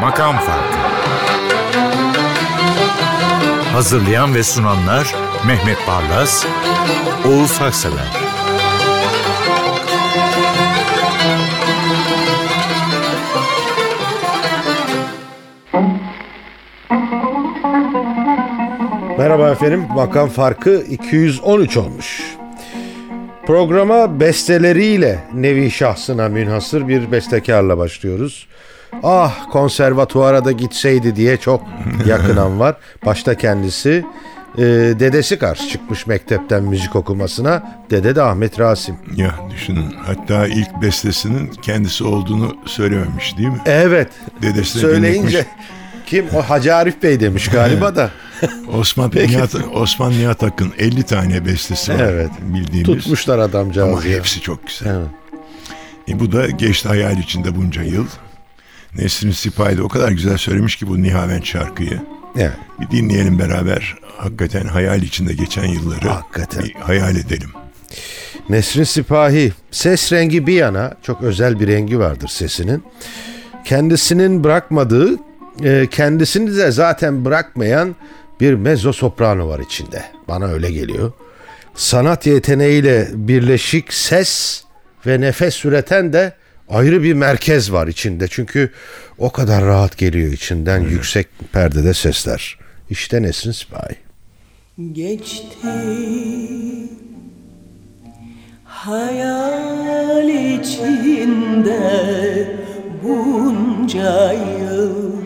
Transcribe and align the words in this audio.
Makam 0.00 0.36
Farkı. 0.36 0.80
Hazırlayan 3.72 4.34
ve 4.34 4.42
sunanlar 4.42 5.14
Mehmet 5.46 5.78
Barlas, 5.88 6.46
Oğuz 7.24 7.60
Haksever 7.60 8.29
Merhaba 19.20 19.50
efendim, 19.50 19.84
Makam 19.94 20.28
Farkı 20.28 20.84
213 20.90 21.76
olmuş. 21.76 22.22
Programa 23.46 24.20
besteleriyle 24.20 25.18
nevi 25.34 25.70
şahsına 25.70 26.28
münhasır 26.28 26.88
bir 26.88 27.12
bestekarla 27.12 27.78
başlıyoruz. 27.78 28.46
Ah 29.02 29.50
konservatuvara 29.50 30.44
da 30.44 30.52
gitseydi 30.52 31.16
diye 31.16 31.36
çok 31.36 31.62
yakınan 32.06 32.60
var. 32.60 32.76
Başta 33.06 33.34
kendisi 33.34 34.04
e, 34.58 34.62
dedesi 35.00 35.38
karşı 35.38 35.68
çıkmış 35.68 36.06
mektepten 36.06 36.62
müzik 36.62 36.96
okumasına. 36.96 37.82
Dede 37.90 38.16
de 38.16 38.22
Ahmet 38.22 38.60
Rasim. 38.60 38.96
Ya 39.16 39.34
düşünün 39.50 39.94
hatta 40.06 40.46
ilk 40.46 40.82
bestesinin 40.82 41.46
kendisi 41.62 42.04
olduğunu 42.04 42.56
söylememiş 42.66 43.38
değil 43.38 43.48
mi? 43.48 43.60
Evet. 43.66 44.08
Dedesi 44.42 44.74
de 44.74 44.80
Söyleyince 44.80 45.28
dinletmiş. 45.28 45.66
kim 46.06 46.26
o 46.34 46.42
Hacı 46.42 46.74
Arif 46.76 47.02
Bey 47.02 47.20
demiş 47.20 47.48
galiba 47.48 47.96
da. 47.96 48.10
Osman 48.72 49.10
Nihat, 49.14 49.54
Osman 49.74 50.12
Nihat 50.12 50.42
Akın 50.42 50.72
50 50.78 51.02
tane 51.02 51.44
bestesi 51.46 51.92
var 51.92 51.98
Evet. 51.98 52.30
bildiğimiz. 52.42 52.86
Tutmuşlar 53.02 53.38
adamcağızı. 53.38 53.92
Ama 53.92 54.04
ya. 54.06 54.16
hepsi 54.18 54.40
çok 54.40 54.66
güzel. 54.66 54.86
Evet. 54.96 55.08
E 56.08 56.20
bu 56.20 56.32
da 56.32 56.46
geçti 56.46 56.88
hayal 56.88 57.18
içinde 57.18 57.56
bunca 57.56 57.82
yıl. 57.82 58.06
Nesrin 58.98 59.30
Sipahi 59.30 59.76
de 59.76 59.82
o 59.82 59.88
kadar 59.88 60.10
güzel 60.10 60.36
söylemiş 60.36 60.76
ki 60.76 60.88
bu 60.88 61.02
Nihavent 61.02 61.44
şarkıyı. 61.46 62.00
Evet. 62.36 62.52
Bir 62.80 62.90
dinleyelim 62.90 63.38
beraber. 63.38 63.94
Hakikaten 64.16 64.66
hayal 64.66 65.02
içinde 65.02 65.32
geçen 65.34 65.64
yılları 65.64 66.08
Hakikaten. 66.08 66.64
bir 66.64 66.74
hayal 66.74 67.16
edelim. 67.16 67.50
Nesrin 68.48 68.84
Sipahi 68.84 69.52
ses 69.70 70.12
rengi 70.12 70.46
bir 70.46 70.52
yana 70.54 70.94
çok 71.02 71.22
özel 71.22 71.60
bir 71.60 71.68
rengi 71.68 71.98
vardır 71.98 72.28
sesinin. 72.28 72.82
Kendisinin 73.64 74.44
bırakmadığı 74.44 75.16
e, 75.64 75.86
kendisini 75.90 76.56
de 76.56 76.70
zaten 76.70 77.24
bırakmayan 77.24 77.96
bir 78.40 78.54
mezzo 78.54 78.92
soprano 78.92 79.48
var 79.48 79.58
içinde. 79.58 80.04
Bana 80.28 80.46
öyle 80.46 80.72
geliyor. 80.72 81.12
Sanat 81.74 82.26
yeteneğiyle 82.26 83.08
birleşik 83.14 83.94
ses 83.94 84.62
ve 85.06 85.20
nefes 85.20 85.64
üreten 85.64 86.12
de 86.12 86.32
ayrı 86.68 87.02
bir 87.02 87.12
merkez 87.12 87.72
var 87.72 87.86
içinde. 87.86 88.28
Çünkü 88.28 88.70
o 89.18 89.30
kadar 89.32 89.64
rahat 89.64 89.98
geliyor 89.98 90.32
içinden 90.32 90.80
yüksek 90.80 91.26
perdede 91.52 91.94
sesler. 91.94 92.58
İşte 92.90 93.22
Nesrin 93.22 93.52
Sipahi. 93.52 93.96
Geçti 94.92 95.56
hayal 98.64 100.28
içinde 100.28 101.80
bunca 103.02 104.32
yıl 104.32 105.19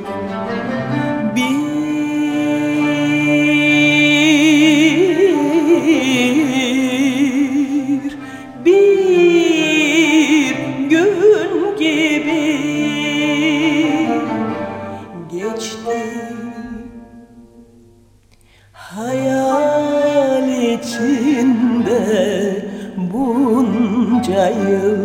bunca 23.92 24.48
yıl 24.48 24.98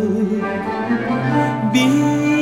Bir, 1.74 2.39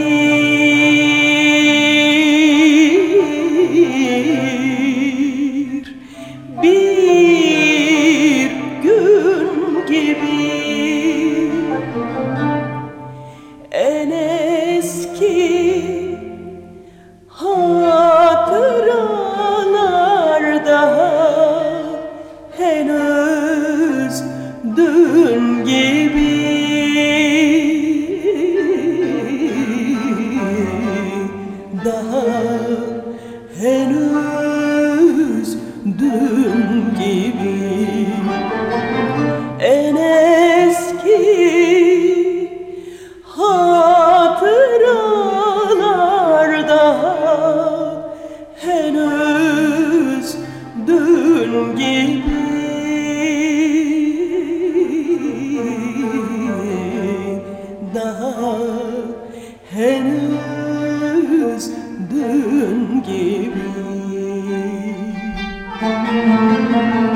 neden 66.10 67.07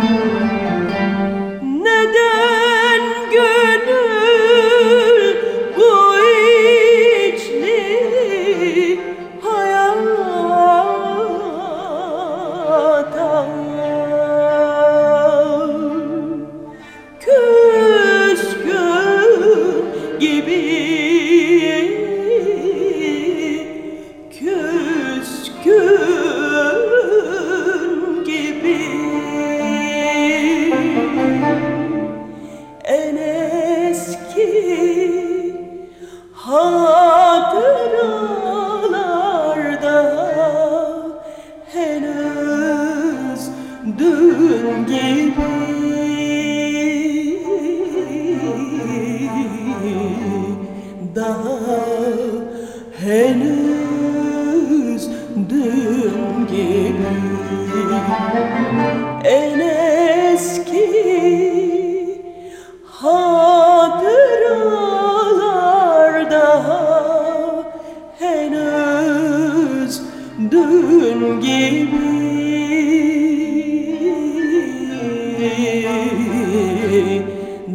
dün 70.51 71.41
gibi 71.41 72.23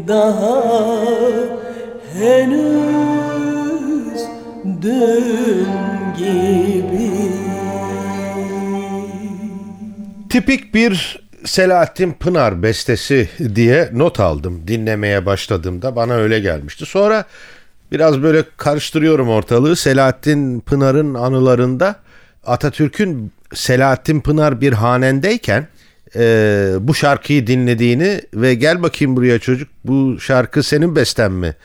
daha 0.07 0.63
henüz 2.13 3.07
dün 4.81 5.67
gibi 6.17 7.11
Tipik 10.29 10.73
bir 10.73 11.19
Selahattin 11.45 12.11
Pınar 12.11 12.63
bestesi 12.63 13.29
diye 13.55 13.89
not 13.93 14.19
aldım 14.19 14.63
dinlemeye 14.67 15.25
başladığımda 15.25 15.95
bana 15.95 16.13
öyle 16.13 16.39
gelmişti. 16.39 16.85
Sonra 16.85 17.25
biraz 17.91 18.23
böyle 18.23 18.43
karıştırıyorum 18.57 19.29
ortalığı. 19.29 19.75
Selahattin 19.75 20.59
Pınar'ın 20.59 21.13
anılarında 21.13 21.95
Atatürk'ün 22.43 23.31
Selahattin 23.53 24.21
Pınar 24.21 24.61
bir 24.61 24.73
hanendeyken 24.73 25.67
e, 26.15 26.73
bu 26.79 26.95
şarkıyı 26.95 27.47
dinlediğini 27.47 28.21
ve 28.33 28.55
gel 28.55 28.83
bakayım 28.83 29.15
buraya 29.15 29.39
çocuk 29.39 29.69
bu 29.85 30.19
şarkı 30.19 30.63
senin 30.63 30.95
besten 30.95 31.31
mi 31.31 31.55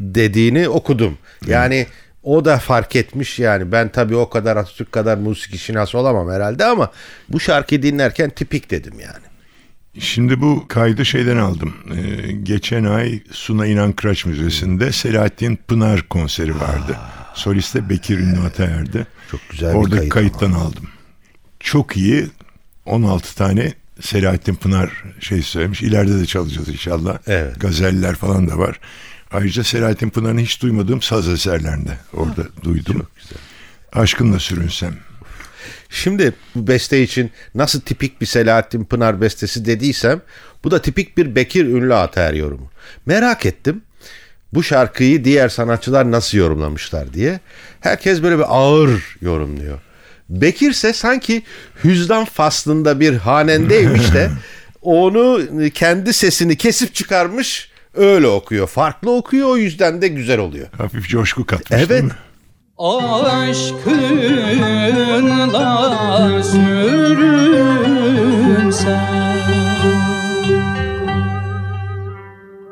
dediğini 0.00 0.68
okudum. 0.68 1.18
Yani 1.46 1.86
o 2.22 2.44
da 2.44 2.58
fark 2.58 2.96
etmiş 2.96 3.38
yani 3.38 3.72
ben 3.72 3.88
tabii 3.88 4.16
o 4.16 4.28
kadar 4.28 4.56
Atatürk 4.56 4.92
kadar 4.92 5.16
musiki 5.18 5.58
şinası 5.58 5.98
olamam 5.98 6.30
herhalde 6.30 6.64
ama 6.64 6.92
bu 7.28 7.40
şarkıyı 7.40 7.82
dinlerken 7.82 8.30
tipik 8.30 8.70
dedim 8.70 8.94
yani. 9.00 9.24
Şimdi 9.98 10.40
bu 10.40 10.68
kaydı 10.68 11.04
şeyden 11.04 11.36
aldım. 11.36 11.74
Ee, 11.96 12.32
geçen 12.32 12.84
ay 12.84 13.20
Suna 13.30 13.66
İnan 13.66 13.92
Kıraç 13.92 14.24
Müzesi'nde 14.24 14.92
Selahattin 14.92 15.58
Pınar 15.68 16.02
konseri 16.08 16.60
vardı. 16.60 16.96
Soliste 17.34 17.88
Bekir 17.88 18.18
Ünlü 18.18 18.40
Atayer'di. 18.40 19.06
Çok 19.32 19.40
güzel 19.50 19.70
bir 19.70 19.78
Oradaki 19.78 20.08
kayıt 20.08 20.12
kayıttan 20.12 20.52
aldım. 20.52 20.88
Çok 21.60 21.96
iyi 21.96 22.26
16 22.86 23.34
tane 23.34 23.74
Selahattin 24.00 24.54
Pınar 24.54 25.04
şey 25.20 25.42
söylemiş. 25.42 25.82
İleride 25.82 26.20
de 26.20 26.26
çalacağız 26.26 26.68
inşallah. 26.68 27.18
Evet. 27.26 27.60
Gazeller 27.60 28.14
falan 28.14 28.48
da 28.50 28.58
var. 28.58 28.80
Ayrıca 29.30 29.64
Selahattin 29.64 30.10
Pınar'ın 30.10 30.38
hiç 30.38 30.62
duymadığım 30.62 31.02
saz 31.02 31.28
eserlerinde 31.28 31.98
orada 32.12 32.42
duydum. 32.64 33.06
Aşkınla 33.92 34.38
sürünsem. 34.38 34.96
Şimdi 35.88 36.34
bu 36.54 36.66
beste 36.66 37.02
için 37.02 37.30
nasıl 37.54 37.80
tipik 37.80 38.20
bir 38.20 38.26
Selahattin 38.26 38.84
Pınar 38.84 39.20
bestesi 39.20 39.64
dediysem 39.64 40.20
bu 40.64 40.70
da 40.70 40.82
tipik 40.82 41.16
bir 41.16 41.34
Bekir 41.34 41.66
Ünlü 41.66 41.94
Ataer 41.94 42.34
yorumu. 42.34 42.70
Merak 43.06 43.46
ettim 43.46 43.82
bu 44.52 44.62
şarkıyı 44.62 45.24
diğer 45.24 45.48
sanatçılar 45.48 46.10
nasıl 46.10 46.38
yorumlamışlar 46.38 47.12
diye. 47.12 47.40
Herkes 47.80 48.22
böyle 48.22 48.38
bir 48.38 48.44
ağır 48.48 49.16
yorumluyor. 49.20 49.78
Bekir 50.28 50.70
ise 50.70 50.92
sanki 50.92 51.42
hüzdan 51.84 52.24
faslında 52.24 53.00
bir 53.00 53.16
hanendeymiş 53.16 54.12
de 54.14 54.30
onu 54.82 55.40
kendi 55.74 56.12
sesini 56.12 56.56
kesip 56.56 56.94
çıkarmış 56.94 57.70
öyle 57.94 58.26
okuyor. 58.26 58.66
Farklı 58.66 59.10
okuyor 59.16 59.48
o 59.48 59.56
yüzden 59.56 60.02
de 60.02 60.08
güzel 60.08 60.38
oluyor. 60.38 60.66
Hafif 60.78 61.08
coşku 61.08 61.46
katmış 61.46 61.70
değil 61.70 61.90
Evet. 61.90 62.02
mi? 62.02 62.10
Aşkınla 65.52 66.42
sürünsem 67.62 69.21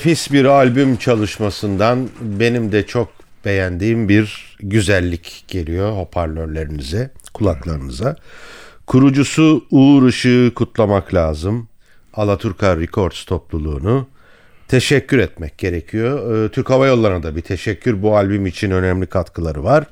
nefis 0.00 0.32
bir 0.32 0.44
albüm 0.44 0.96
çalışmasından 0.96 2.08
benim 2.20 2.72
de 2.72 2.86
çok 2.86 3.08
beğendiğim 3.44 4.08
bir 4.08 4.56
güzellik 4.60 5.44
geliyor 5.48 5.96
hoparlörlerinize, 5.96 7.10
kulaklarınıza. 7.34 8.16
Kurucusu 8.86 9.64
Uğur 9.70 10.08
Işık'ı 10.08 10.54
kutlamak 10.54 11.14
lazım. 11.14 11.68
Alaturka 12.14 12.76
Records 12.76 13.24
topluluğunu 13.24 14.08
teşekkür 14.68 15.18
etmek 15.18 15.58
gerekiyor. 15.58 16.44
Ee, 16.44 16.48
Türk 16.48 16.70
Hava 16.70 16.86
Yolları'na 16.86 17.22
da 17.22 17.36
bir 17.36 17.42
teşekkür. 17.42 18.02
Bu 18.02 18.16
albüm 18.16 18.46
için 18.46 18.70
önemli 18.70 19.06
katkıları 19.06 19.64
var. 19.64 19.84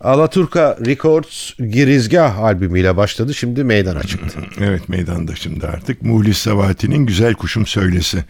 Alaturka 0.00 0.78
Records 0.86 1.50
Girizgah 1.58 2.38
albümüyle 2.38 2.96
başladı. 2.96 3.34
Şimdi 3.34 3.64
meydana 3.64 4.02
çıktı. 4.02 4.38
Evet 4.60 4.88
meydanda 4.88 5.34
şimdi 5.34 5.66
artık. 5.66 6.02
Muhlis 6.02 6.38
Savati'nin 6.38 7.06
Güzel 7.06 7.34
Kuşum 7.34 7.66
Söylesi 7.66 8.24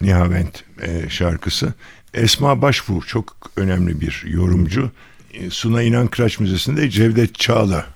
Nihavent 0.00 0.64
e, 0.82 1.08
şarkısı. 1.10 1.72
Esma 2.14 2.62
Başbuğ 2.62 3.00
çok 3.06 3.36
önemli 3.56 4.00
bir 4.00 4.24
yorumcu. 4.26 4.90
E, 5.34 5.50
Suna 5.50 5.82
İnan 5.82 6.06
Kıraç 6.06 6.40
Müzesi'nde 6.40 6.90
Cevdet 6.90 7.34
Çağla 7.34 7.86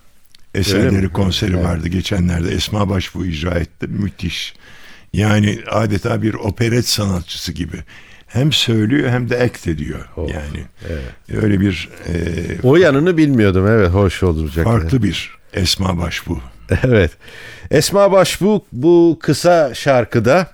eserleri 0.54 1.08
konseri 1.08 1.52
Evet. 1.54 1.64
vardı 1.64 1.88
geçenlerde. 1.88 2.52
Esma 2.54 2.88
Başbuğ 2.88 3.26
icra 3.26 3.50
etti. 3.50 3.86
Müthiş. 3.86 4.54
Yani 5.12 5.58
adeta 5.70 6.22
bir 6.22 6.34
operet 6.34 6.88
sanatçısı 6.88 7.52
gibi. 7.52 7.76
Hem 8.26 8.52
söylüyor 8.52 9.10
hem 9.10 9.30
de 9.30 9.40
act 9.42 9.66
ediyor. 9.68 10.08
Oh, 10.16 10.28
yani 10.28 10.64
öyle 11.42 11.60
bir 11.60 11.88
e, 12.08 12.14
O 12.62 12.76
yanını 12.76 13.16
bilmiyordum 13.16 13.66
evet 13.66 13.88
hoş 13.90 14.22
olacak. 14.22 14.64
farklı 14.64 15.02
bir 15.02 15.30
Esma 15.52 15.98
Başbu. 15.98 16.40
Evet. 16.84 17.10
Esma 17.70 18.12
Başbuğ 18.12 18.62
bu 18.72 19.18
kısa 19.22 19.74
şarkıda 19.74 20.50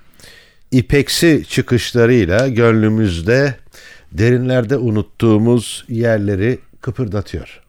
ipeksi 0.71 1.45
çıkışlarıyla 1.49 2.49
gönlümüzde 2.49 3.55
derinlerde 4.13 4.77
unuttuğumuz 4.77 5.85
yerleri 5.89 6.59
kıpırdatıyor. 6.81 7.63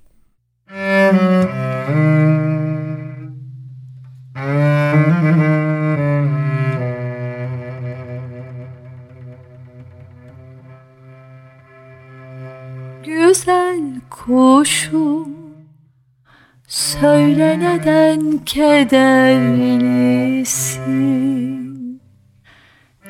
Güzel 13.06 14.02
kuşum 14.10 15.40
Söyle 16.70 17.60
neden 17.60 18.38
kederlisin 18.46 19.20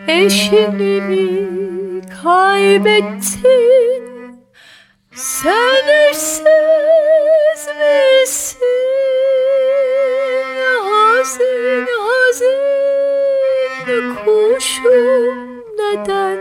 Eşini 0.10 2.02
kaybettin. 2.24 4.04
Sen 5.14 5.88
eşsiz 6.10 6.44
misin? 7.80 8.60
Hazin 10.84 11.86
hazin 12.00 12.56
kuşum. 14.16 15.38
Neden 15.78 16.40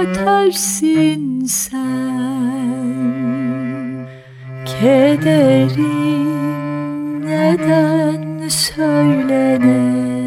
ötersin 0.00 1.44
sen? 1.44 2.92
Kederin 4.66 6.22
neden 7.26 8.48
söyle 8.48 9.58
neden 9.60 10.22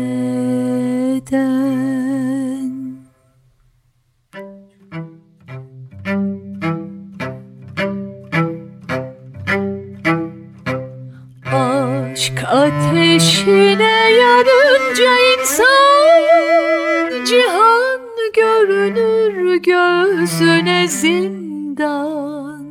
gözüne 19.58 20.88
zindan. 20.88 22.66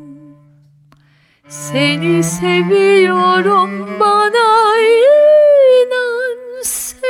Seni 1.48 2.22
seviyorum 2.22 4.00
bana 4.00 4.78
inan 4.78 6.62
sev 6.62 7.04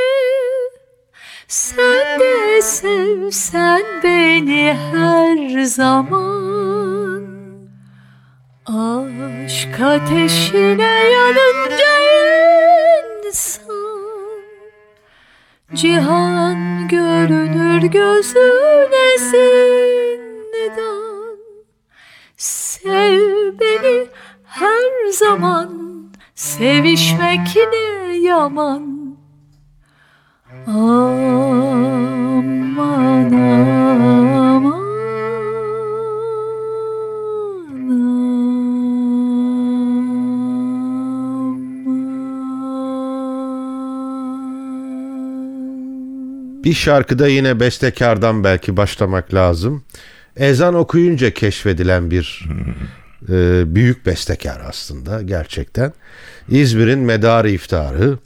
Sen 1.48 2.20
de 2.20 2.62
sev 2.62 3.30
sen 3.30 3.82
beni 4.02 4.76
her 4.92 5.62
zaman. 5.62 7.24
Aşk 8.66 9.80
ateşine 9.80 11.04
yanınca 11.12 11.94
Cihan 15.74 16.88
görünür 16.88 17.82
gözüne 17.82 19.18
zindan 19.18 20.24
Sev 22.36 23.58
beni 23.60 24.06
her 24.44 25.10
zaman 25.12 25.70
Sevişmek 26.34 27.56
ne 27.72 28.16
yaman. 28.16 29.16
Aman 30.66 31.14
aman 32.78 34.33
Bir 46.64 46.74
şarkıda 46.74 47.28
yine 47.28 47.60
bestekardan 47.60 48.44
belki 48.44 48.76
başlamak 48.76 49.34
lazım. 49.34 49.82
Ezan 50.36 50.74
okuyunca 50.74 51.30
keşfedilen 51.30 52.10
bir 52.10 52.48
e, 53.28 53.62
büyük 53.74 54.06
bestekar 54.06 54.60
aslında 54.68 55.22
gerçekten. 55.22 55.92
İzmir'in 56.48 56.98
medarı 56.98 57.50
iftarı. 57.50 58.18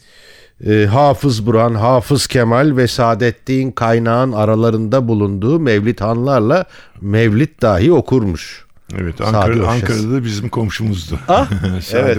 E, 0.67 0.87
Hafız 0.87 1.47
Burhan, 1.47 1.75
Hafız 1.75 2.27
Kemal 2.27 2.77
ve 2.77 2.87
Saadettin 2.89 3.71
Kaynağ'ın 3.71 4.33
aralarında 4.33 5.09
bulunduğu 5.09 5.61
Mevlid 5.61 6.01
Hanlarla 6.01 6.65
Mevlid 7.01 7.63
dahi 7.63 7.93
okurmuş. 7.93 8.65
Evet 8.99 9.21
Ankara. 9.21 9.69
Ankara'da 9.69 10.13
da 10.13 10.25
bizim 10.25 10.49
komşumuzdu. 10.49 11.19
Ah, 11.29 11.51
evet. 11.93 12.19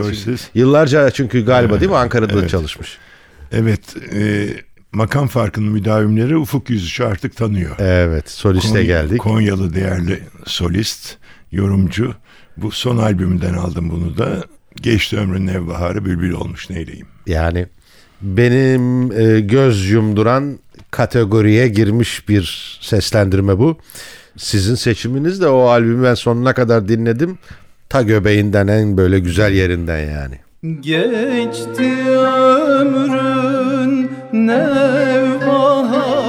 Yıllarca 0.53 1.09
çünkü 1.11 1.45
galiba 1.45 1.79
değil 1.79 1.91
mi 1.91 1.97
Ankara'da 1.97 2.33
da 2.33 2.39
Evet. 2.39 2.49
çalışmış. 2.49 2.97
Evet 3.51 3.81
e, 4.13 4.47
makam 4.91 5.27
farkının 5.27 5.72
müdavimleri 5.72 6.38
Ufuk 6.38 6.69
Yüzüş'ü 6.69 7.03
artık 7.03 7.36
tanıyor. 7.38 7.75
Evet, 7.79 8.29
soliste 8.29 8.69
Konya- 8.79 8.84
geldik. 8.86 9.19
Konyalı 9.19 9.74
değerli 9.75 10.19
solist, 10.46 11.17
yorumcu. 11.51 12.13
Bu 12.58 12.72
son 12.72 12.98
albümünden 12.98 13.53
aldım 13.53 13.89
bunu 13.89 14.17
da. 14.17 14.43
Geçti 14.75 15.17
ömrün 15.17 15.48
nevbaharı 15.48 16.05
bülbül 16.05 16.31
olmuş 16.31 16.69
neyleyim. 16.69 17.08
Yani 17.27 17.65
benim 18.22 19.12
e, 19.12 19.39
göz 19.39 19.89
yumduran 19.89 20.60
kategoriye 20.91 21.67
girmiş 21.67 22.29
bir 22.29 22.77
seslendirme 22.81 23.58
bu. 23.60 23.77
Sizin 24.38 24.75
seçiminiz 24.75 25.41
de 25.41 25.48
o 25.48 25.62
albümü 25.67 26.03
ben 26.03 26.13
sonuna 26.13 26.53
kadar 26.53 26.88
dinledim. 26.88 27.38
Ta 27.89 28.01
göbeğinden 28.01 28.67
en 28.67 28.98
böyle 28.98 29.19
güzel 29.19 29.51
yerinden 29.53 30.00
yani. 30.12 30.39
Geçti 30.81 31.93
ömrün 32.08 33.28
nevbaharı 34.33 36.19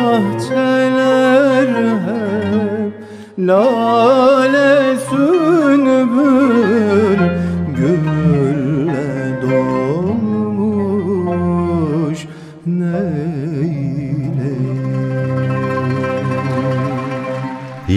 bahçeler 0.03 1.69
hep 2.07 2.93
lale 3.39 4.97
sür 5.11 5.40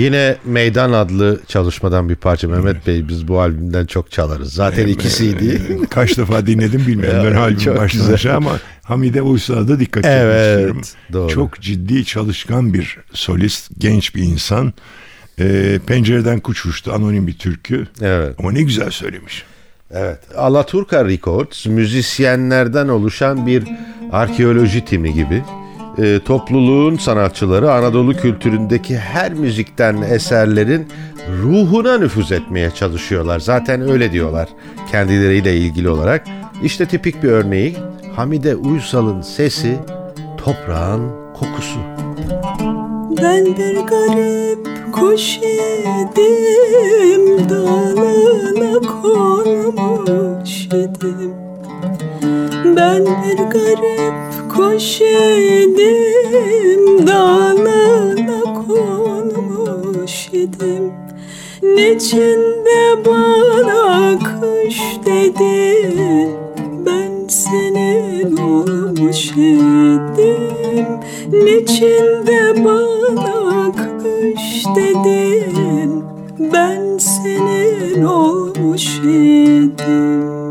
Yine 0.03 0.35
Meydan 0.45 0.91
adlı 0.91 1.41
çalışmadan 1.47 2.09
bir 2.09 2.15
parça 2.15 2.47
Mehmet 2.47 2.87
Bey 2.87 3.07
biz 3.07 3.27
bu 3.27 3.39
albümden 3.41 3.85
çok 3.85 4.11
çalarız. 4.11 4.53
Zaten 4.53 4.87
ikisiydi. 4.87 5.61
Kaç 5.89 6.17
defa 6.17 6.47
dinledim 6.47 6.87
bilmiyorum 6.87 7.23
ben 7.31 7.35
albüm 7.35 7.77
baştan 7.77 8.13
aşağı 8.13 8.35
ama 8.35 8.59
Hamide 8.83 9.21
Uysal'a 9.21 9.67
da 9.67 9.79
dikkat 9.79 10.05
etmek 10.05 10.21
Evet, 10.23 10.51
istiyorum. 10.55 10.81
doğru. 11.13 11.29
Çok 11.29 11.61
ciddi 11.61 12.05
çalışkan 12.05 12.73
bir 12.73 12.97
solist, 13.13 13.71
genç 13.77 14.15
bir 14.15 14.23
insan. 14.23 14.73
Ee, 15.39 15.79
pencereden 15.87 16.39
kuş 16.39 16.65
uçtu 16.65 16.93
anonim 16.93 17.27
bir 17.27 17.37
türkü. 17.37 17.87
Evet. 18.01 18.35
Ama 18.39 18.51
ne 18.51 18.61
güzel 18.61 18.89
söylemiş. 18.91 19.43
Evet. 19.91 20.19
Alaturka 20.37 21.05
Records 21.05 21.65
müzisyenlerden 21.65 22.87
oluşan 22.87 23.47
bir 23.47 23.63
arkeoloji 24.11 24.85
timi 24.85 25.13
gibi. 25.13 25.43
Ee, 25.97 26.19
topluluğun 26.25 26.97
sanatçıları 26.97 27.71
Anadolu 27.71 28.13
kültüründeki 28.13 28.97
her 28.97 29.33
müzikten 29.33 30.01
eserlerin 30.01 30.87
ruhuna 31.43 31.97
nüfuz 31.97 32.31
etmeye 32.31 32.71
çalışıyorlar. 32.71 33.39
Zaten 33.39 33.81
öyle 33.81 34.11
diyorlar 34.11 34.49
kendileriyle 34.91 35.57
ilgili 35.57 35.89
olarak. 35.89 36.25
İşte 36.63 36.85
tipik 36.85 37.23
bir 37.23 37.29
örneği 37.29 37.75
Hamide 38.15 38.55
Uysal'ın 38.55 39.21
sesi, 39.21 39.77
toprağın 40.37 41.11
kokusu. 41.33 41.79
Ben 43.21 43.45
bir 43.45 43.75
garip 43.75 44.67
kuş 44.93 45.37
idim 45.37 47.49
Dalına 47.49 48.79
konmuş 49.01 50.65
idim 50.65 51.33
Ben 52.75 53.05
bir 53.05 53.37
garip 53.37 54.32
kuş 54.55 55.01
idim 55.01 57.07
Dalına 57.07 58.43
konmuş 58.43 60.27
idim. 60.31 60.93
Niçin 61.63 62.39
de 62.65 63.05
bana 63.05 64.19
kuş 64.19 64.77
dedin? 65.05 66.31
Ben 66.85 67.27
senin 67.27 68.37
olmuş 68.37 69.31
idim. 69.31 70.87
Niçin 71.31 72.27
de 72.27 72.65
bana 72.65 73.71
kuş 73.71 74.65
dedin? 74.75 76.03
Ben 76.53 76.97
senin 76.97 78.03
olmuş 78.03 78.99
idim 78.99 80.42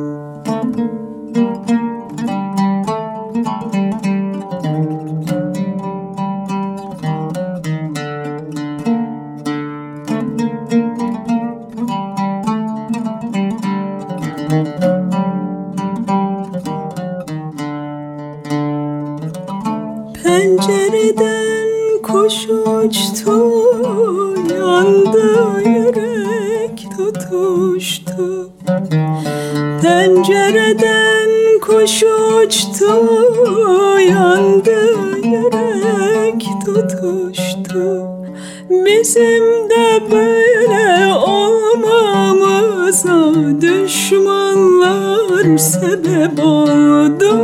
düşmanlar 45.53 45.59
sebep 45.59 46.45
oldu 46.45 47.37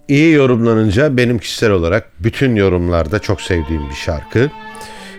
İyi 0.08 0.32
yorumlanınca 0.32 1.16
benim 1.16 1.38
kişisel 1.38 1.70
olarak 1.70 2.08
bütün 2.20 2.56
yorumlarda 2.56 3.18
çok 3.18 3.40
sevdiğim 3.40 3.90
bir 3.90 3.94
şarkı. 3.94 4.50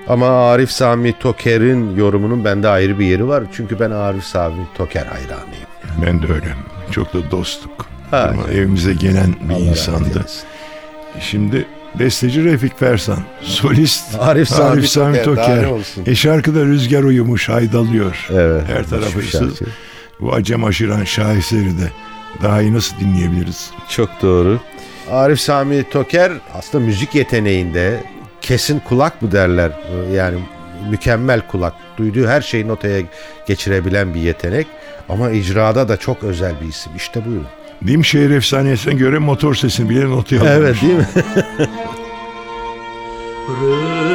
Ama 0.08 0.28
Arif 0.28 0.72
Sami 0.72 1.14
Toker'in 1.20 1.96
yorumunun 1.96 2.46
bende 2.46 2.68
ayrı 2.70 3.00
bir 3.00 3.06
yeri 3.06 3.28
var. 3.28 3.44
Çünkü 3.54 3.80
ben 3.80 3.92
Arif 3.92 4.24
Sami 4.24 4.68
Toker 4.78 5.06
hayranıyım. 5.06 5.66
Ben 6.06 6.22
de 6.22 6.34
öyle. 6.34 6.56
Çok 6.92 7.14
da 7.14 7.32
dostluk. 7.32 7.86
Ha, 8.12 8.32
Ama 8.34 8.52
evimize 8.52 8.94
gelen 8.94 9.36
bir 9.50 9.54
Allah 9.54 9.60
insandı. 9.60 10.26
Şimdi 11.20 11.66
besteci 12.00 12.44
Refik 12.44 12.80
Fersan, 12.80 13.20
solist 13.42 14.20
Arif 14.20 14.50
Sami 14.50 14.84
Toker, 14.88 15.26
daha 15.38 15.56
Toker. 15.56 15.66
olsun? 15.66 16.04
E 16.06 16.16
şarkıda 16.16 16.66
rüzgar 16.66 17.04
uyumuş, 17.04 17.50
haydalıyor. 17.50 18.28
Evet. 18.34 18.64
Her 18.68 18.88
tarafı. 18.90 19.20
Bu 20.20 20.34
acem 20.34 20.64
aşıran 20.64 21.04
şaheseri 21.04 21.66
de 21.78 21.92
daha 22.44 22.62
iyi 22.62 22.74
nasıl 22.74 23.00
dinleyebiliriz? 23.00 23.72
Çok 23.90 24.10
doğru. 24.22 24.60
Arif 25.12 25.40
Sami 25.40 25.90
Toker 25.90 26.32
aslında 26.54 26.86
müzik 26.86 27.16
yeteneğinde 27.16 28.04
kesin 28.42 28.80
kulak 28.80 29.22
mı 29.22 29.32
derler 29.32 29.72
yani 30.14 30.38
mükemmel 30.90 31.42
kulak 31.48 31.74
duyduğu 31.98 32.28
her 32.28 32.42
şeyi 32.42 32.68
notaya 32.68 33.02
geçirebilen 33.48 34.14
bir 34.14 34.20
yetenek 34.20 34.68
ama 35.10 35.32
icrada 35.32 35.88
da 35.88 35.98
çok 35.98 36.24
özel 36.24 36.54
bir 36.62 36.68
isim 36.68 36.92
işte 36.96 37.26
buyurun. 37.26 37.48
Dimşehir 37.88 38.30
efsanesine 38.30 38.94
göre 38.94 39.20
motor 39.20 39.56
sesini 39.56 39.90
bile 39.90 40.06
notaya 40.10 40.42
almış. 40.42 40.52
Evet 40.54 40.82
değil 40.82 40.94
mi? 40.94 41.08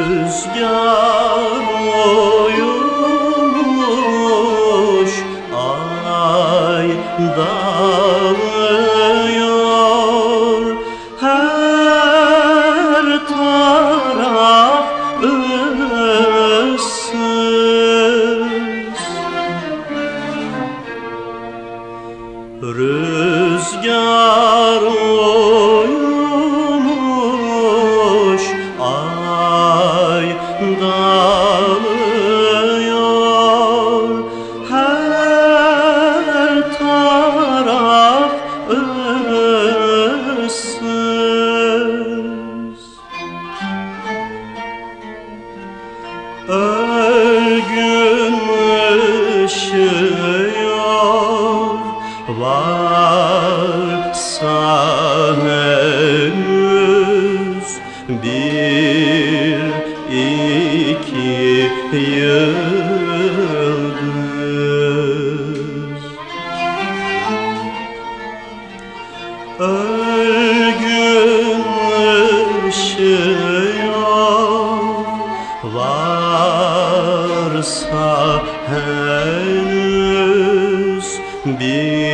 Rüzgar 0.09 1.60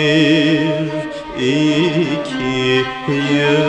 bir 0.08 0.92
iki 1.40 2.86
yıldız. 3.08 3.68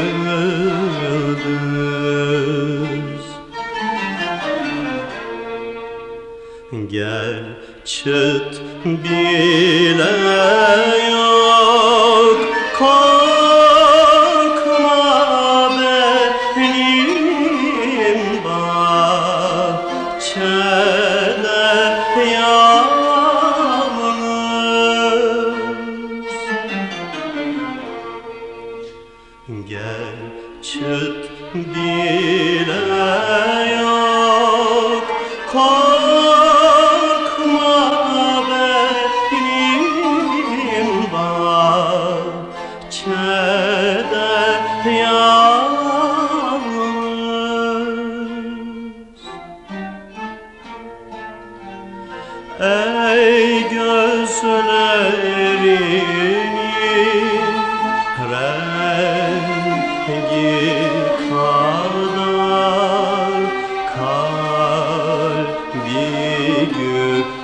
Gel 6.91 7.45
çıt 7.85 8.63
bile 8.85 10.13
yok 11.11 11.68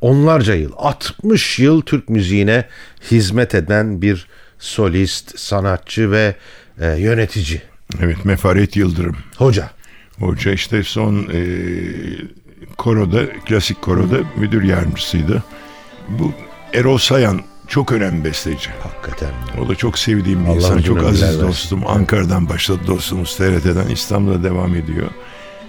onlarca 0.00 0.54
yıl, 0.54 0.72
60 0.76 1.58
yıl 1.58 1.80
Türk 1.80 2.08
müziğine 2.08 2.64
hizmet 3.10 3.54
eden 3.54 4.02
bir 4.02 4.26
solist, 4.58 5.38
sanatçı 5.38 6.10
ve 6.10 6.34
e, 6.80 6.86
yönetici. 6.86 7.62
Evet 8.00 8.24
Mefaret 8.24 8.76
Yıldırım. 8.76 9.16
Hoca. 9.36 9.70
Hoca 10.18 10.52
işte 10.52 10.82
son 10.82 11.28
e, 11.32 11.42
koroda, 12.78 13.32
klasik 13.32 13.82
koroda 13.82 14.16
müdür 14.36 14.62
yardımcısıydı. 14.62 15.42
Bu 16.08 16.32
Erol 16.72 16.98
Sayan 16.98 17.40
çok 17.68 17.92
önemli 17.92 18.24
besteci. 18.24 18.70
Hakikaten. 18.82 19.30
O 19.64 19.68
da 19.68 19.74
çok 19.74 19.98
sevdiğim 19.98 20.44
bir 20.44 20.50
Allah 20.50 20.56
insan. 20.56 20.78
Çok 20.78 21.04
aziz 21.04 21.22
versin. 21.22 21.40
dostum. 21.40 21.86
Ankara'dan 21.86 22.48
başladı 22.48 22.80
dostumuz 22.86 23.36
TRT'den. 23.36 23.88
İstanbul'da 23.88 24.44
devam 24.44 24.74
ediyor. 24.74 25.10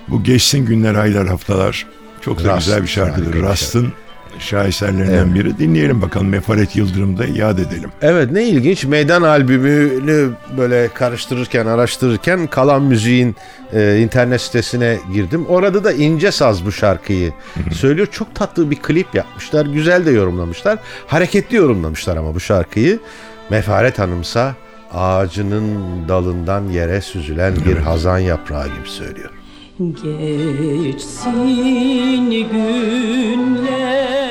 Bu 0.07 0.23
geçsin 0.23 0.65
günler, 0.65 0.95
aylar, 0.95 1.27
haftalar. 1.27 1.87
Çok 2.21 2.43
da 2.43 2.47
Rast, 2.47 2.65
güzel 2.65 2.81
bir 2.81 2.87
şarkıdır. 2.87 3.41
Rast'ın 3.41 3.93
şaheserlerinden 4.39 5.35
biri. 5.35 5.57
Dinleyelim 5.57 6.01
bakalım. 6.01 6.27
Mefaret 6.27 6.75
Yıldırım'da 6.75 7.25
yad 7.25 7.57
edelim. 7.57 7.89
Evet 8.01 8.31
ne 8.31 8.43
ilginç 8.43 8.85
meydan 8.85 9.21
albümünü 9.21 10.29
böyle 10.57 10.87
karıştırırken 10.87 11.65
araştırırken 11.65 12.47
kalan 12.47 12.81
müziğin 12.81 13.35
e, 13.73 13.99
internet 13.99 14.41
sitesine 14.41 14.97
girdim. 15.13 15.45
Orada 15.45 15.83
da 15.83 15.91
ince 15.91 16.31
saz 16.31 16.65
bu 16.65 16.71
şarkıyı 16.71 17.33
söylüyor. 17.71 18.07
Çok 18.11 18.35
tatlı 18.35 18.71
bir 18.71 18.75
klip 18.75 19.15
yapmışlar. 19.15 19.65
Güzel 19.65 20.05
de 20.05 20.11
yorumlamışlar. 20.11 20.79
Hareketli 21.07 21.57
yorumlamışlar 21.57 22.17
ama 22.17 22.35
bu 22.35 22.39
şarkıyı. 22.39 22.99
Mefaret 23.49 23.99
Hanımsa 23.99 24.55
ağacının 24.93 25.77
dalından 26.07 26.69
yere 26.69 27.01
süzülen 27.01 27.55
bir 27.65 27.77
hazan 27.77 28.19
yaprağı 28.19 28.67
gibi 28.67 28.89
söylüyor. 28.89 29.29
Geçsin 29.91 31.27
günler, 32.31 34.22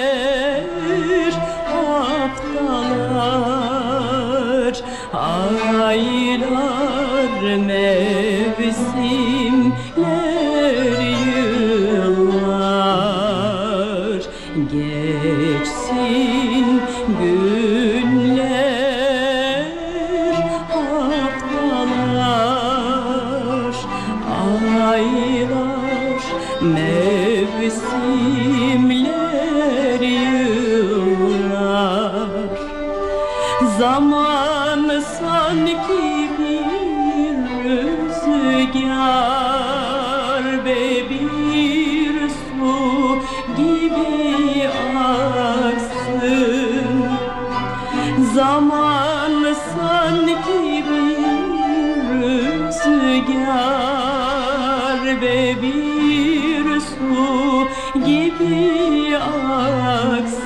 gibi 58.49 59.19
aksın. 59.19 60.43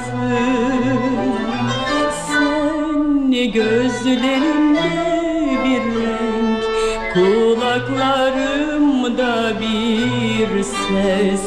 Sen 2.28 3.30
gözlerinde 3.52 4.90
bir 5.64 5.82
renk, 6.00 6.62
kulaklarımda 7.14 9.32
bir 9.60 10.50
ses 10.62 11.44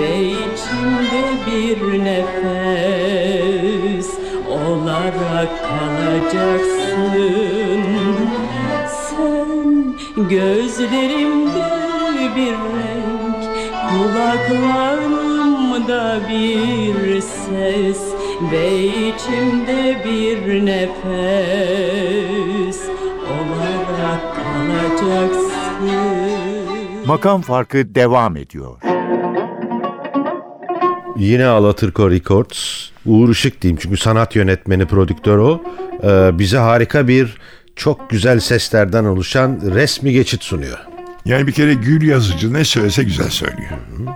ve 0.00 0.12
içimde 0.30 1.24
bir 1.46 1.78
nefes 2.04 4.08
olarak 4.50 5.50
kalacaksın. 5.62 7.14
Sen 8.88 9.68
gözlerimde 10.28 11.70
bir 12.36 12.52
renk, 12.52 13.42
kulaklarımda 15.76 16.28
bir 16.28 17.20
ses 17.20 18.00
ve 18.52 18.84
içimde 18.84 20.04
bir 20.04 20.66
nefes 20.66 22.08
olarak 23.26 24.36
kalacaksın. 24.36 25.52
Makam 27.06 27.42
farkı 27.42 27.94
devam 27.94 28.36
ediyor. 28.36 28.76
Yine 31.16 31.46
Alaturka 31.46 32.10
Records. 32.10 32.86
Uğur 33.06 33.28
Işık 33.28 33.62
diyeyim 33.62 33.78
çünkü 33.82 33.96
sanat 33.96 34.36
yönetmeni, 34.36 34.86
prodüktör 34.86 35.38
o. 35.38 35.62
Ee, 36.02 36.38
bize 36.38 36.58
harika 36.58 37.08
bir 37.08 37.38
çok 37.76 38.10
güzel 38.10 38.40
seslerden 38.40 39.04
oluşan 39.04 39.60
resmi 39.74 40.12
geçit 40.12 40.42
sunuyor. 40.42 40.95
Yani 41.26 41.46
bir 41.46 41.52
kere 41.52 41.74
Gül 41.74 42.02
yazıcı 42.08 42.52
ne 42.52 42.64
söylese 42.64 43.02
güzel 43.02 43.30
söylüyor. 43.30 43.70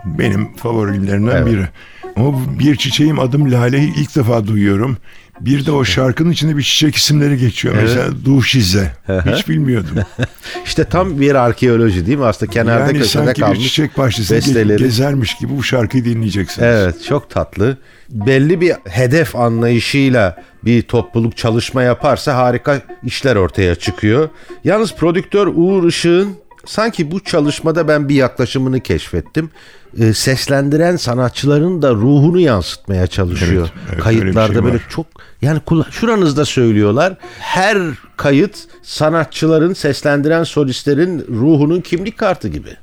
Benim 0.05 0.57
favorilerimden 0.57 1.47
biri. 1.47 1.69
Ama 2.17 2.39
bir 2.59 2.77
çiçeğim 2.77 3.19
adım 3.19 3.53
Lale'yi 3.53 3.95
ilk 3.97 4.17
defa 4.17 4.47
duyuyorum. 4.47 4.97
Bir 5.41 5.67
de 5.67 5.73
o 5.73 5.85
şarkının 5.85 6.31
içinde 6.31 6.57
bir 6.57 6.63
çiçek 6.63 6.97
isimleri 6.97 7.39
geçiyor. 7.39 7.75
Mesela 7.83 8.25
Duşize. 8.25 8.93
Hiç 9.09 9.49
bilmiyordum. 9.49 9.97
İşte 10.65 10.85
tam 10.85 11.21
bir 11.21 11.35
arkeoloji 11.35 12.07
değil 12.07 12.19
mi? 12.19 12.25
Aslında 12.25 12.53
kenarda 12.53 12.87
yani 12.87 12.93
köşede 12.93 13.25
sanki 13.25 13.41
bir 13.41 13.47
kalmış 13.47 13.61
çiçek 13.61 13.99
bahçesinde 13.99 14.39
besteleri. 14.39 14.83
gezermiş 14.83 15.35
gibi 15.35 15.57
bu 15.57 15.63
şarkıyı 15.63 16.05
dinleyeceksiniz. 16.05 16.69
Evet 16.69 17.05
çok 17.09 17.31
tatlı. 17.31 17.77
Belli 18.11 18.61
bir 18.61 18.73
hedef 18.89 19.37
anlayışıyla 19.37 20.43
bir 20.65 20.83
topluluk 20.83 21.37
çalışma 21.37 21.83
yaparsa 21.83 22.37
harika 22.37 22.83
işler 23.03 23.37
ortaya 23.37 23.75
çıkıyor. 23.75 24.29
Yalnız 24.65 24.95
prodüktör 24.95 25.47
Uğur 25.47 25.89
Işık'ın 25.89 26.37
sanki 26.67 27.11
bu 27.11 27.21
çalışmada 27.21 27.89
ben 27.89 28.09
bir 28.09 28.15
yaklaşımını 28.15 28.81
keşfettim. 28.81 29.51
Ee, 29.99 30.13
seslendiren 30.15 30.97
sanatçıların 30.97 31.83
da 31.83 31.91
ruhunu 31.95 32.41
yansıtmaya 32.41 33.07
çalışıyor. 33.07 33.69
Evet, 33.73 33.95
evet, 33.95 34.07
öyle 34.07 34.17
bir 34.17 34.21
Kayıtlarda 34.23 34.53
şey 34.53 34.63
böyle 34.65 34.75
var. 34.77 34.83
çok 34.89 35.07
yani 35.43 35.59
kula- 35.67 35.93
şuranızda 35.93 36.45
söylüyorlar. 36.45 37.15
Her 37.39 37.79
kayıt 38.17 38.57
sanatçıların 38.83 39.75
seslendiren 39.75 40.45
solistlerin 40.45 41.27
ruhunun 41.29 41.81
kimlik 41.81 42.19
kartı 42.19 42.49
gibi. 42.49 42.77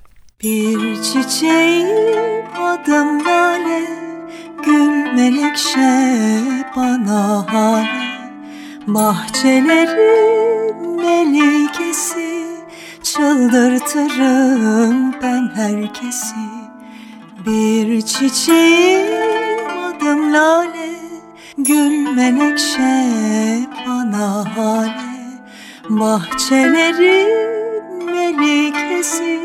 Bir 0.44 0.96
çiçeğim 1.04 2.46
adım 2.62 3.26
lale 3.26 3.88
Gül 4.66 5.14
melekşe 5.16 6.10
bana 6.76 7.54
hale 7.54 8.08
Bahçelerin 8.88 10.96
melikesi 11.02 12.47
Çıldırtırım 13.14 14.98
ben 15.22 15.52
herkesi. 15.56 16.36
Bir 17.46 18.02
çiçeğim 18.02 19.08
adım 19.86 20.34
lale. 20.34 20.90
Gül 21.58 22.10
menekşe 22.16 23.06
bana 23.88 24.56
hale. 24.58 25.18
Bahçelerin 25.90 27.30
melikesi 28.06 29.40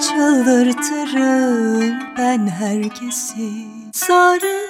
Çıldırtırım 0.00 1.94
ben 2.18 2.46
herkesi. 2.46 3.66
Sarı, 3.92 4.60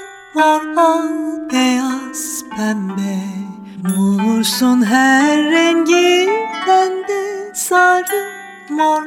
al, 0.77 1.09
beyaz, 1.53 2.45
pembe. 2.57 3.19
Bulursun 3.97 4.83
her 4.83 5.43
rengi 5.43 6.29
bende 6.67 7.30
Sarı, 7.71 8.29
mor, 8.71 9.03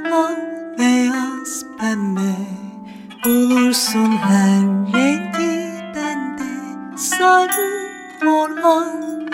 beyaz, 0.80 1.66
pembe. 1.80 2.36
Bulursun 3.26 4.12
her 4.12 4.62
rengi 4.94 5.72
bende. 5.96 6.52
Sarı, 6.98 7.90
mor, 8.24 8.50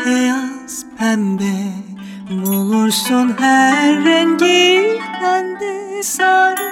beyaz, 0.05 0.85
pembe. 0.97 1.55
Bulursun 2.29 3.35
her 3.39 4.05
rengi 4.05 4.99
bende. 5.23 6.03
Sarı, 6.03 6.71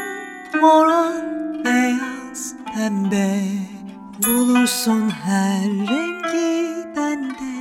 mor, 0.62 0.88
beyaz, 1.66 2.54
pembe. 2.76 3.42
Bulursun 4.26 5.10
her 5.10 5.64
rengi 5.64 6.86
bende. 6.96 7.54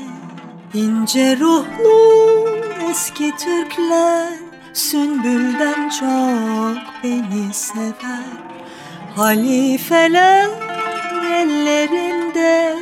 İnce 0.75 1.37
ruhlu 1.41 2.49
eski 2.91 3.33
Türkler 3.37 4.46
Sümbülden 4.77 5.89
çok 5.89 6.79
beni 7.05 7.55
sever. 7.55 8.25
Halifeler 9.17 10.49
ellerinde 11.33 12.77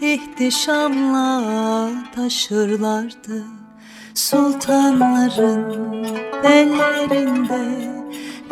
ihtişamla 0.00 1.42
taşırlardı. 2.14 3.44
Sultanların 4.14 6.06
bellerinde 6.44 7.90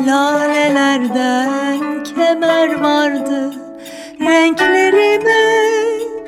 lalelerden 0.07 2.05
kemer 2.05 2.81
vardı. 2.81 3.55
Renklerime 4.20 5.68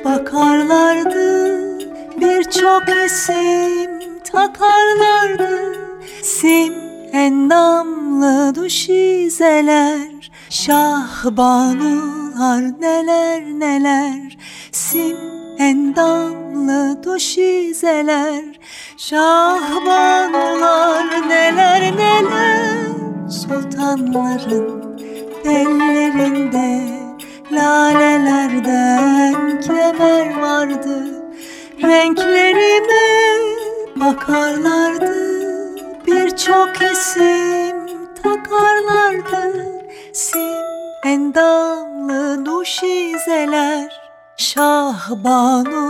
bakarlardı 0.05 1.51
birçok 2.19 2.83
isim 3.05 4.19
takarlardı 4.31 5.90
Sim 6.23 6.73
endamlı 7.13 8.55
duşizeler 8.55 10.31
Şahbanular 10.49 11.01
neler 12.81 13.43
neler. 13.43 14.37
Sim 14.71 15.17
endamlı 15.59 17.03
duşizeler 17.03 18.59
Şahbanular 18.97 21.05
neler 21.29 21.97
neler. 21.97 22.77
Sultanların 23.29 24.97
bellerinde 25.45 26.81
Lalelerden 27.51 29.61
kemer 29.61 30.41
vardı. 30.41 31.23
Renklerime 31.83 33.01
bakarlardı 33.95 35.30
Birçok 36.11 36.81
isim 36.81 37.75
takarlardı 38.23 39.65
Sim 40.13 40.41
endamlı 41.05 42.45
duşizeler 42.45 44.01
Şahbanular 44.37 45.87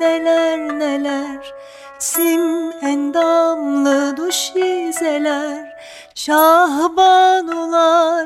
neler 0.00 0.78
neler. 0.78 1.52
Sim 1.98 2.72
endamlı 2.82 4.16
duşizeler 4.16 5.76
Şahbanular 6.14 7.28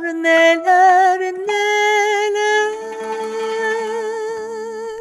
neler 0.02 1.20
neler. 1.20 2.72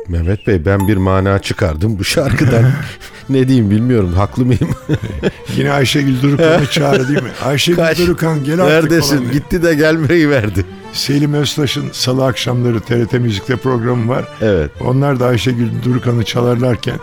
Mehmet 0.07 0.47
Bey 0.47 0.65
ben 0.65 0.87
bir 0.87 0.97
mana 0.97 1.39
çıkardım 1.39 1.99
bu 1.99 2.03
şarkıdan. 2.03 2.63
ne 3.29 3.47
diyeyim 3.47 3.69
bilmiyorum. 3.69 4.13
Haklı 4.13 4.45
mıyım? 4.45 4.69
Yine 5.57 5.71
Ayşegül 5.71 6.21
Durukan'ı 6.21 6.67
çağır 6.71 7.07
değil 7.07 7.23
mi? 7.23 7.29
Ayşegül 7.45 7.75
Kaç- 7.77 7.97
Durukan 7.99 8.43
gel 8.43 8.59
artık 8.61 8.91
Neredesin? 8.91 9.17
falan. 9.17 9.31
Gitti 9.31 9.63
de 9.63 9.75
gelmeyi 9.75 10.29
verdi. 10.29 10.65
Selim 10.93 11.33
Öztaş'ın 11.33 11.85
salı 11.91 12.25
akşamları 12.25 12.79
TRT 12.79 13.13
Müzik'te 13.13 13.55
programı 13.55 14.09
var. 14.09 14.25
Evet. 14.41 14.71
Onlar 14.81 15.19
da 15.19 15.25
Ayşegül 15.25 15.67
Durukan'ı 15.85 16.23
çalarlarken 16.23 16.95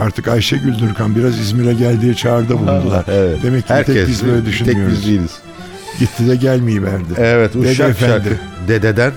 artık 0.00 0.28
Ayşegül 0.28 0.78
Durukan 0.78 1.16
biraz 1.16 1.38
İzmir'e 1.40 1.72
gel 1.74 2.00
diye 2.00 2.14
çağrıda 2.14 2.58
bulundular. 2.58 3.04
Evet. 3.12 3.38
Demek 3.42 3.66
ki 3.68 3.74
bir 3.78 3.84
tek 3.84 4.08
biz 4.08 4.24
böyle 4.26 4.36
bir 4.38 4.44
tek 4.44 4.52
düşünmüyoruz. 4.52 4.98
biz 4.98 5.06
değiliz. 5.06 5.30
Gitti 5.98 6.28
de 6.28 6.36
gelmeyi 6.36 6.82
verdi. 6.82 7.04
Evet 7.16 7.54
Dede 7.54 7.68
Uşak 7.70 7.90
Efendi. 7.90 8.10
şarkı. 8.12 8.28
Dededen. 8.68 9.12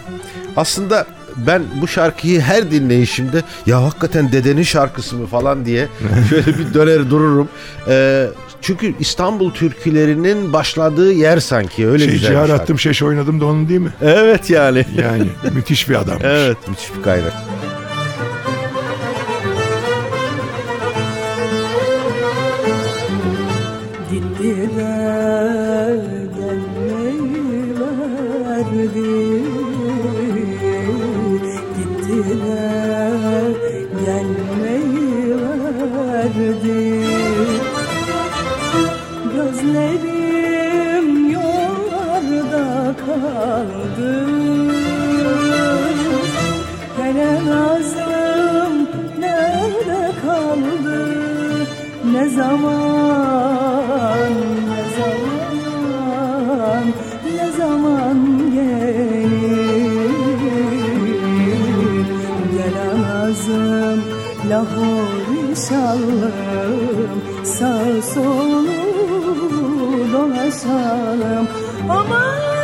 Aslında 0.57 1.05
ben 1.37 1.63
bu 1.81 1.87
şarkıyı 1.87 2.41
her 2.41 2.71
dinleyişimde 2.71 3.41
ya 3.65 3.83
hakikaten 3.83 4.31
dedenin 4.31 4.63
şarkısı 4.63 5.15
mı 5.15 5.27
falan 5.27 5.65
diye 5.65 5.87
şöyle 6.29 6.45
bir 6.47 6.73
döner 6.73 7.09
dururum. 7.09 7.49
Ee, 7.87 8.27
çünkü 8.61 8.93
İstanbul 8.99 9.51
türkülerinin 9.51 10.53
başladığı 10.53 11.11
yer 11.13 11.39
sanki 11.39 11.87
öyle 11.87 12.03
Şey 12.03 12.13
güzel 12.13 12.33
şarkı. 12.33 12.53
attım 12.53 12.79
şeş 12.79 13.03
oynadım 13.03 13.41
da 13.41 13.45
onun 13.45 13.69
değil 13.69 13.79
mi? 13.79 13.89
Evet 14.01 14.49
yani. 14.49 14.85
Yani 15.01 15.25
müthiş 15.53 15.89
bir 15.89 15.95
adammış. 15.95 16.23
Evet 16.25 16.57
müthiş 16.67 16.89
bir 16.97 17.03
kaynak. 17.03 17.33
zaman, 54.15 54.33
ne 54.69 54.81
zaman, 54.97 56.85
ne 57.35 57.47
zaman 57.57 58.17
gelir? 58.53 60.05
Gel 62.51 62.75
anazım, 62.91 63.99
lahor 64.49 65.13
inşallahım 65.49 67.19
Sağ 67.43 68.01
solu 68.13 68.67
dolaşalım. 70.13 71.47
Aman! 71.89 72.54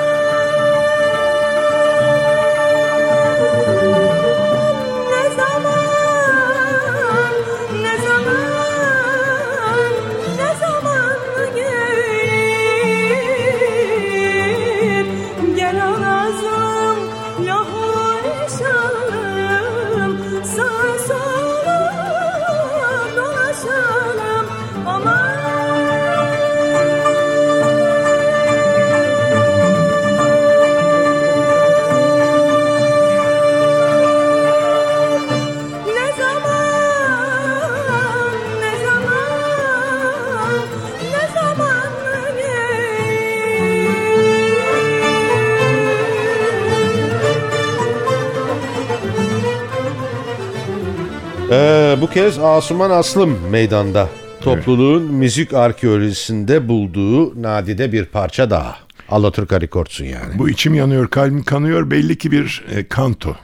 Ee, 51.51 51.97
bu 52.01 52.09
kez 52.09 52.39
Asuman 52.39 52.89
Aslım 52.89 53.37
meydanda. 53.49 54.09
Topluluğun 54.41 55.03
müzik 55.03 55.53
arkeolojisinde 55.53 56.67
bulduğu 56.67 57.41
nadide 57.41 57.91
bir 57.91 58.05
parça 58.05 58.49
daha. 58.49 58.77
Alaturka 59.09 59.61
Records'un 59.61 60.05
yani. 60.05 60.37
Bu 60.39 60.49
içim 60.49 60.73
yanıyor, 60.73 61.07
kalbim 61.07 61.43
kanıyor 61.43 61.91
belli 61.91 62.17
ki 62.17 62.31
bir 62.31 62.63
e, 62.75 62.87
kanto. 62.87 63.35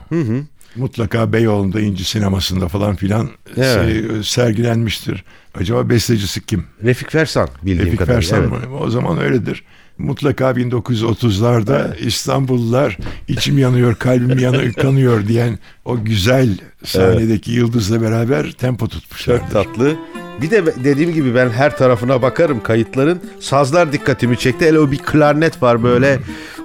Mutlaka 0.76 1.32
Beyoğlu'nda 1.32 1.80
İnci 1.80 2.04
Sineması'nda 2.04 2.68
falan 2.68 2.96
filan 2.96 3.26
e, 3.26 3.30
Evet. 3.56 3.66
se- 3.66 4.24
sergilenmiştir. 4.24 5.24
Acaba 5.54 5.88
bestecisi 5.88 6.46
kim? 6.46 6.64
Refik 6.84 7.10
Fersan 7.10 7.48
bildiğim 7.62 7.86
Refik 7.86 7.98
kadarıyla. 7.98 8.20
Fersan 8.20 8.40
evet. 8.58 8.68
mı? 8.70 8.78
O 8.78 8.90
zaman 8.90 9.18
öyledir. 9.20 9.64
Mutlaka 9.98 10.50
1930'larda 10.50 11.98
İstanbullular 11.98 12.98
içim 13.28 13.58
yanıyor, 13.58 13.94
kalbim 13.94 14.38
yanıyor, 14.38 14.72
kanıyor 14.82 15.26
diyen 15.26 15.58
o 15.84 16.04
güzel 16.04 16.58
sahnedeki 16.84 17.50
yıldızla 17.52 18.02
beraber 18.02 18.52
tempo 18.52 18.88
tutmuşlar. 18.88 19.38
Çok 19.38 19.50
tatlı. 19.50 19.96
Bir 20.42 20.50
de 20.50 20.84
dediğim 20.84 21.12
gibi 21.12 21.34
ben 21.34 21.48
her 21.50 21.76
tarafına 21.76 22.22
bakarım 22.22 22.62
kayıtların. 22.62 23.20
Sazlar 23.40 23.92
dikkatimi 23.92 24.38
çekti. 24.38 24.66
Hele 24.66 24.78
o 24.80 24.90
bir 24.90 24.98
klarnet 24.98 25.62
var 25.62 25.82
böyle 25.82 26.18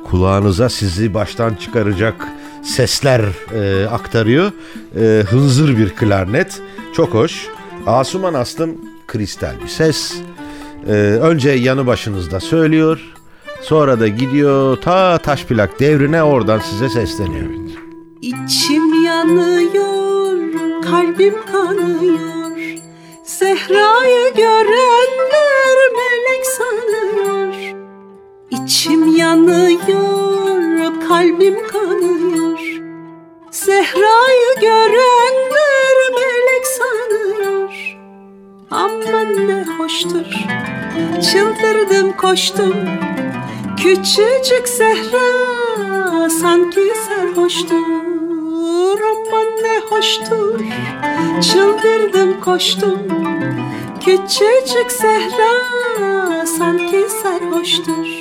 kulağınıza 0.09 0.69
sizi 0.69 1.13
baştan 1.13 1.55
çıkaracak 1.55 2.27
sesler 2.63 3.21
e, 3.55 3.87
aktarıyor. 3.87 4.51
E, 4.99 5.23
hınzır 5.29 5.77
bir 5.77 5.89
klarnet. 5.89 6.61
Çok 6.95 7.13
hoş. 7.13 7.47
Asuman 7.87 8.33
Aslım 8.33 8.77
kristal 9.07 9.53
bir 9.63 9.67
ses. 9.67 10.13
E, 10.87 10.91
önce 11.21 11.49
yanı 11.49 11.87
başınızda 11.87 12.39
söylüyor. 12.39 13.12
Sonra 13.63 13.99
da 13.99 14.07
gidiyor 14.07 14.81
ta 14.81 15.17
taş 15.17 15.45
plak 15.45 15.79
devrine 15.79 16.23
oradan 16.23 16.59
size 16.59 16.89
sesleniyor. 16.89 17.49
İçim 18.21 19.03
yanıyor, 19.03 20.37
kalbim 20.81 21.35
kanıyor. 21.51 22.57
Zehra'yı 23.23 24.33
görenler 24.35 25.77
melek 25.95 26.45
sanıyor. 26.45 27.53
İçim 28.51 29.15
yanıyor, 29.15 30.93
kalbim 31.07 31.67
kanıyor. 31.67 32.59
Zehra'yı 33.51 34.55
görenler 34.61 35.97
melek 36.11 36.67
sanıyor. 36.67 37.97
Aman 38.71 39.47
ne 39.47 39.65
hoştur, 39.77 40.25
çıldırdım 41.31 42.11
koştum. 42.17 42.73
Küçücük 43.83 44.67
Zehra 44.67 46.29
sanki 46.29 46.93
sarhoştur. 47.07 48.99
Aman 49.01 49.47
ne 49.63 49.79
hoştur. 49.89 50.59
Çıldırdım 51.41 52.41
koştum. 52.41 52.99
Küçücük 53.99 54.91
Zehra 54.91 56.45
sanki 56.45 57.05
sarhoştur 57.23 58.12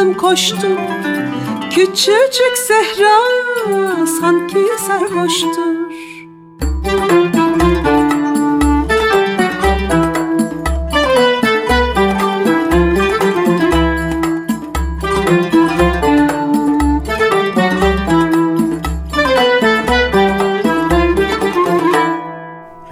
Çıldırdım 0.00 0.16
koştum 0.16 0.78
Küçücük 1.70 2.58
Zehra 2.66 4.06
sanki 4.06 4.58
sarhoştur 4.86 5.90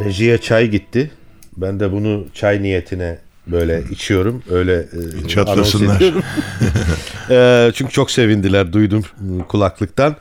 Rejiye 0.00 0.38
çay 0.38 0.68
gitti. 0.68 1.10
Ben 1.56 1.80
de 1.80 1.92
bunu 1.92 2.26
çay 2.34 2.62
niyetine 2.62 3.27
böyle 3.52 3.82
içiyorum. 3.90 4.42
Öyle 4.50 4.88
e, 5.24 5.28
Çatlasınlar. 5.28 6.02
E, 7.30 7.70
çünkü 7.74 7.92
çok 7.92 8.10
sevindiler 8.10 8.72
duydum 8.72 9.04
e, 9.18 9.42
kulaklıktan. 9.48 10.16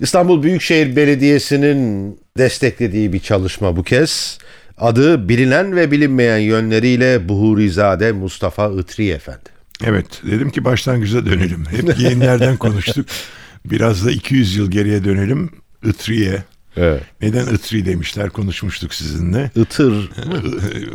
İstanbul 0.00 0.42
Büyükşehir 0.42 0.96
Belediyesi'nin 0.96 2.18
desteklediği 2.38 3.12
bir 3.12 3.18
çalışma 3.18 3.76
bu 3.76 3.82
kez. 3.82 4.38
Adı 4.78 5.28
bilinen 5.28 5.76
ve 5.76 5.90
bilinmeyen 5.90 6.38
yönleriyle 6.38 7.28
Buhurizade 7.28 8.12
Mustafa 8.12 8.70
Itri 8.70 9.08
Efendi. 9.08 9.50
Evet 9.84 10.06
dedim 10.30 10.50
ki 10.50 10.64
başlangıca 10.64 11.26
dönelim. 11.26 11.64
Hep 11.70 11.96
giyinlerden 11.96 12.56
konuştuk. 12.56 13.06
Biraz 13.64 14.06
da 14.06 14.10
200 14.10 14.56
yıl 14.56 14.70
geriye 14.70 15.04
dönelim. 15.04 15.50
Itriye. 15.84 16.42
Evet. 16.76 17.02
Neden 17.22 17.46
ıtri 17.46 17.86
demişler 17.86 18.30
konuşmuştuk 18.30 18.94
sizinle. 18.94 19.50
Itır. 19.56 20.10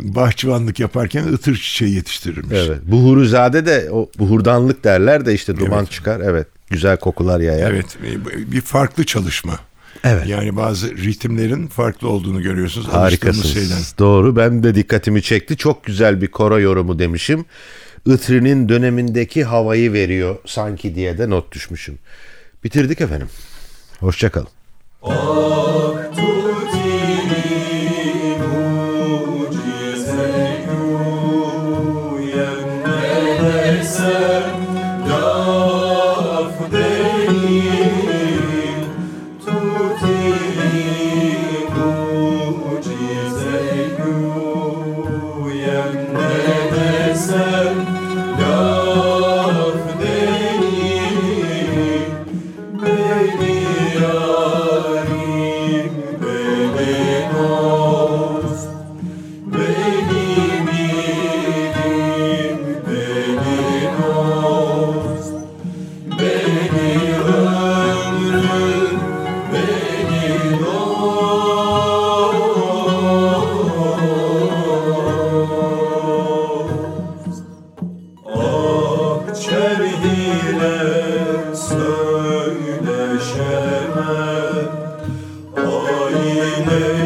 Bahçıvanlık 0.00 0.80
yaparken 0.80 1.24
ıtır 1.32 1.56
çiçeği 1.56 1.94
yetiştirirmiş. 1.94 2.58
Evet. 2.66 2.78
Buhurizade 2.82 3.66
de 3.66 3.88
o 3.92 4.10
buhurdanlık 4.18 4.84
derler 4.84 5.26
de 5.26 5.34
işte 5.34 5.56
duman 5.56 5.78
Evet. 5.78 5.90
çıkar. 5.90 6.20
Evet. 6.20 6.46
Güzel 6.70 6.96
kokular 6.96 7.40
yayar. 7.40 7.70
Evet 7.70 7.96
e, 8.06 8.52
bir 8.52 8.60
farklı 8.60 9.04
çalışma. 9.06 9.58
Evet. 10.04 10.26
Yani 10.26 10.56
bazı 10.56 10.96
ritimlerin 10.96 11.66
farklı 11.66 12.08
olduğunu 12.08 12.42
görüyorsunuz. 12.42 12.88
Harikasınız. 12.88 13.52
şeyden. 13.54 13.78
Doğru. 13.98 14.36
Ben 14.36 14.62
de 14.62 14.74
dikkatimi 14.74 15.22
çekti. 15.22 15.56
Çok 15.56 15.84
güzel 15.84 16.22
bir 16.22 16.26
koro 16.26 16.60
yorumu 16.60 16.98
demişim. 16.98 17.44
Itri'nin 18.06 18.68
dönemindeki 18.68 19.44
havayı 19.44 19.92
veriyor 19.92 20.36
sanki 20.46 20.94
diye 20.94 21.18
de 21.18 21.30
not 21.30 21.52
düşmüşüm. 21.52 21.98
Bitirdik 22.64 23.00
efendim. 23.00 23.28
Hoşçakalın. 24.00 24.48
Oh. 25.08 25.95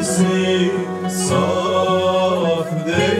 sesi 0.02 0.70
saf 1.08 2.66
değil. 2.86 3.19